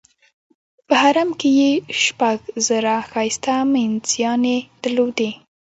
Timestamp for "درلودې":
4.81-5.29